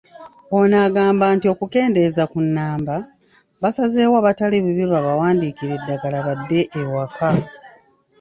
[0.57, 2.95] Ono agamba nti okukendeeza ku nnamba,
[3.61, 7.29] basazewo abatali bubi babawandiikire eddagala badde ewaka.